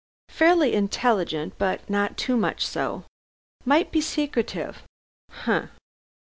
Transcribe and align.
Fairly 0.29 0.73
intelligent, 0.73 1.53
but 1.59 1.87
not 1.87 2.17
too 2.17 2.35
much 2.35 2.65
so. 2.65 3.03
Might 3.65 3.91
be 3.91 4.01
secretive. 4.01 4.81
Humph!" 5.29 5.69